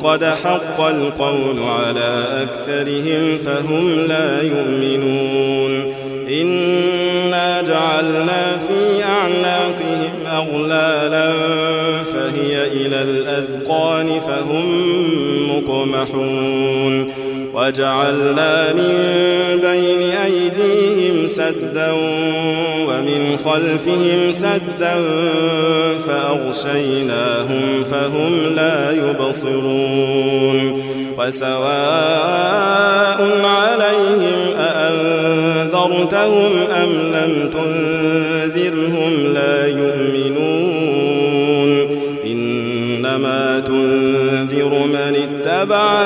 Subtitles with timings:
[0.00, 5.94] لقد حق القول على أكثرهم فهم لا يؤمنون.
[6.28, 11.32] إنا جعلنا في أعناقهم أغلالا
[12.02, 14.66] فهي إلى الأذقان فهم
[15.48, 17.12] مقمحون.
[17.54, 18.94] وجعلنا من
[19.62, 21.92] بين أيديهم سدا
[22.88, 24.94] ومن خلفهم سدا
[26.06, 30.82] فأغشيناهم فهم لا يبصرون
[31.18, 40.19] وسواء عليهم أأنذرتهم أم لم تنذرهم لا يؤمنون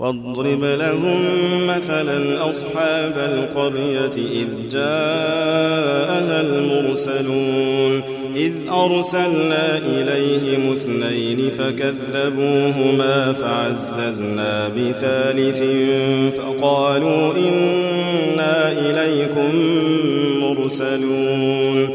[0.00, 1.16] واضرب لهم
[1.66, 8.02] مثلا أصحاب القرية إذ جاءها المرسلون
[8.36, 15.62] إذ أرسلنا إليهم اثنين فكذبوهما فعززنا بثالث
[16.36, 19.50] فقالوا إنا إليكم
[20.40, 21.88] مرسلون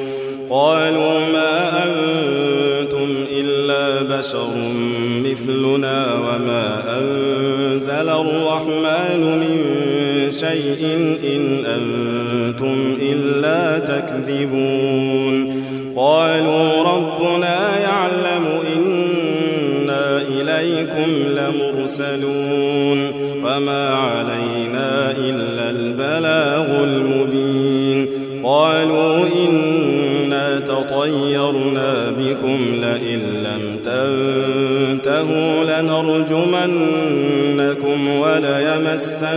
[0.50, 4.50] قالوا ما أنتم إلا بشر
[8.53, 9.58] الرحمن من
[10.31, 10.96] شيء
[11.36, 15.64] إن أنتم إلا تكذبون.
[15.96, 23.12] قالوا ربنا يعلم إنا إليكم لمرسلون.
[23.46, 28.08] وما علينا إلا البلاغ المبين.
[28.44, 33.43] قالوا إنا تطيرنا بكم لئن
[36.66, 39.34] لنرجمنكم وليمسنكم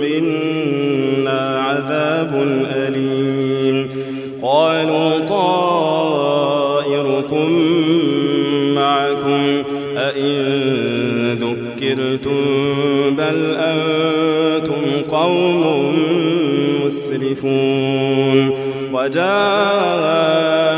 [0.00, 2.32] منا عذاب
[2.76, 3.88] أليم.
[4.42, 6.48] قالوا طائركم
[8.74, 9.62] معكم
[9.96, 10.38] أئن
[11.32, 12.44] ذكرتم
[13.10, 15.94] بل أنتم قوم
[16.86, 18.50] مسرفون.
[18.92, 20.77] وجاء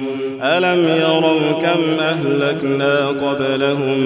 [0.57, 3.99] ألم يروا كم أهلكنا قبلهم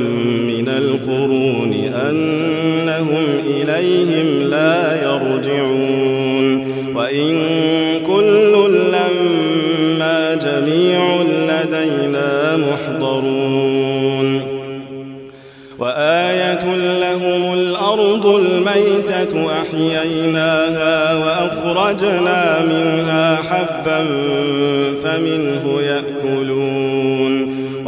[0.47, 1.74] من القرون
[2.09, 7.44] أنهم إليهم لا يرجعون وإن
[8.07, 8.53] كل
[8.92, 14.42] لما جميع لدينا محضرون
[15.80, 16.65] وآية
[17.00, 24.06] لهم الأرض الميتة أحييناها وأخرجنا منها حبا
[25.03, 25.81] فمنه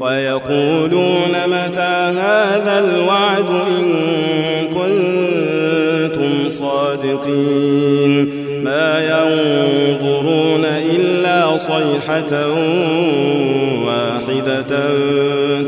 [0.00, 3.84] ويقولون متى هذا الوعد إن
[4.74, 12.46] كنتم صادقين ما ينظرون إلا صيحة
[13.86, 14.62] واحدة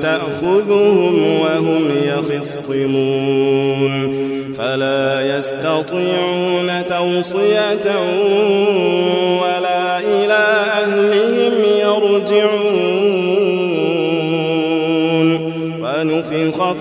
[0.03, 3.93] تأخذهم وهم يخصمون
[4.59, 7.87] فلا يستطيعون توصية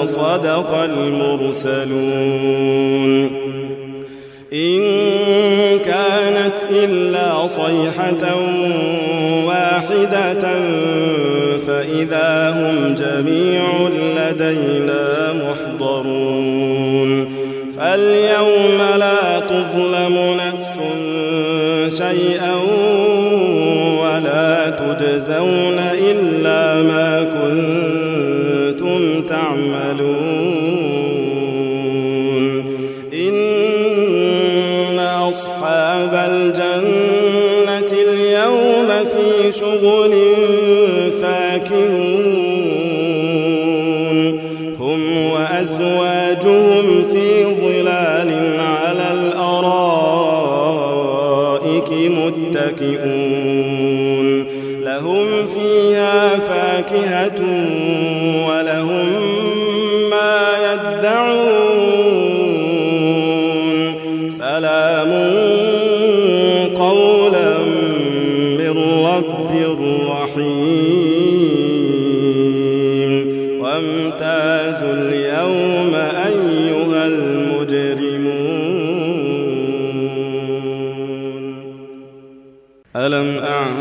[0.00, 1.90] وصدق المرسلون.
[4.52, 4.80] إن
[5.84, 8.34] كانت إلا صيحة
[9.46, 10.44] واحدة
[11.66, 13.62] فإذا هم جميع
[14.16, 17.10] لدينا محضرون.
[17.78, 20.16] فاليوم لا تظلم
[20.46, 20.76] نفس
[21.98, 22.56] شيئا
[24.02, 27.79] ولا تجزون إلا ما كنتم
[29.30, 30.90] تعملون.
[33.12, 40.14] إن أصحاب الجنة اليوم في شغل
[41.22, 42.40] فاكهون.
[44.80, 45.00] هم
[45.32, 49.80] وأزواجهم في ظلال على الأرائك
[51.92, 53.40] متكئون.
[54.84, 57.40] لهم فيها فاكهة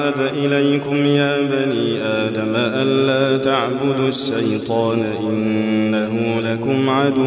[0.09, 7.23] أعهد إليكم يا بني آدم ألا تعبدوا الشيطان إنه لكم عدو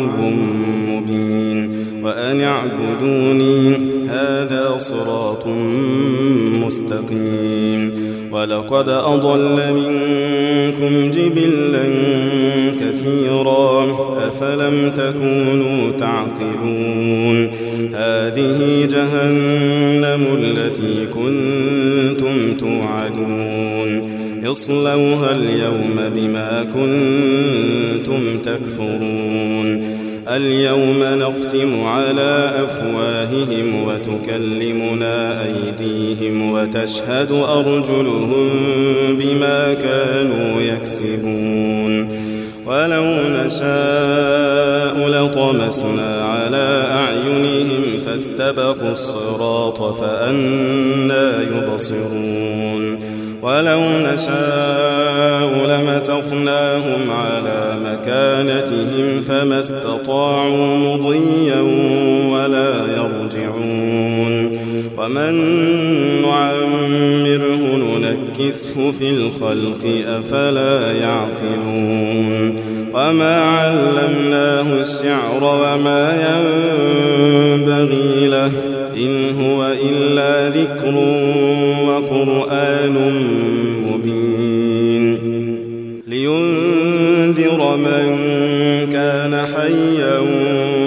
[0.89, 3.77] مبين وأن اعبدوني
[4.09, 5.47] هذا صراط
[6.65, 7.93] مستقيم
[8.33, 11.85] ولقد أضل منكم جبلا
[12.81, 13.97] كثيرا
[14.29, 17.51] أفلم تكونوا تعقلون
[17.95, 22.02] هذه جهنم التي كنتم
[22.61, 24.23] توعدون.
[24.47, 29.83] اصلوها اليوم بما كنتم تكفرون.
[30.29, 38.49] اليوم نختم على أفواههم وتكلمنا أيديهم وتشهد أرجلهم
[39.11, 42.09] بما كانوا يكسبون.
[42.67, 43.05] ولو
[43.47, 46.22] نشاء لطمسنا
[48.13, 52.99] فاستبقوا الصراط فأنا يبصرون.
[53.43, 61.61] ولو نشاء لمسخناهم على مكانتهم فما استطاعوا مضيا
[62.33, 64.59] ولا يرجعون.
[64.99, 65.35] ومن
[66.23, 67.63] نعمره
[67.99, 72.52] ننكسه في الخلق أفلا يعقلون.
[72.95, 78.53] وما علمناه الشعر وما ينبغي له
[78.97, 80.95] إن هو إلا ذكر
[81.87, 82.97] وقرآن
[83.91, 85.19] مبين
[86.07, 88.17] لينذر من
[88.93, 90.19] كان حيا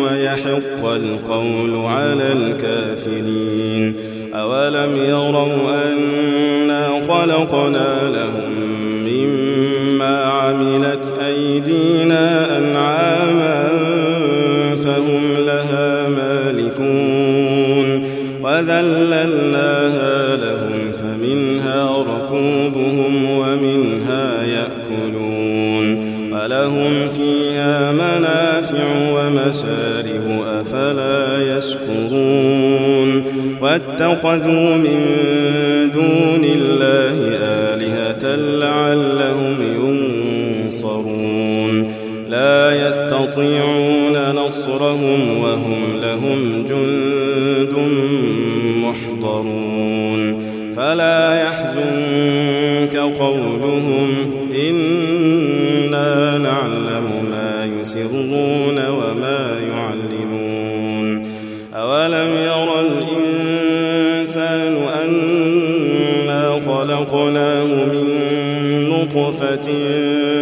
[0.03, 3.95] ويحق القول على الكافرين
[4.33, 8.04] أولم يروا أنا خلقنا
[38.35, 39.55] آلهة لعلهم
[40.65, 41.93] ينصرون.
[42.29, 47.14] لا يستطيعون نصرهم وهم لهم جند.
[66.75, 68.07] خلقناه من
[68.89, 69.67] نطفة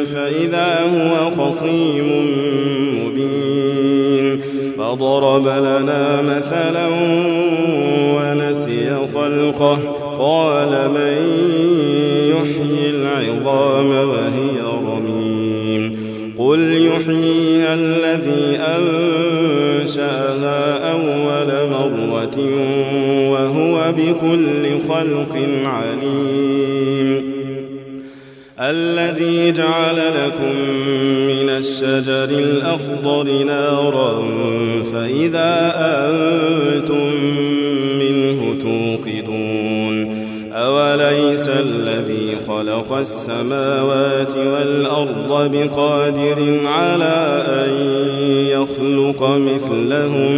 [0.06, 2.10] فإذا هو خصيم
[3.06, 4.42] مبين
[4.78, 6.88] فضرب لنا مثلا
[8.16, 9.78] ونسي خلقه
[10.18, 11.18] قال من
[12.30, 15.84] يحيي العظام وهي رميم
[16.38, 18.58] قل يحييها الذي
[19.80, 20.22] أنشأها
[20.92, 22.38] أول مرة
[23.98, 27.34] بكل خلق عليم.
[28.60, 30.56] الذي جعل لكم
[31.28, 34.24] من الشجر الأخضر نارا
[34.94, 37.12] فإذا أنتم
[38.00, 40.24] منه توقدون.
[40.54, 47.72] أوليس الذي خلق السماوات والأرض بقادر على أن
[48.48, 50.38] يخلق مثلهم؟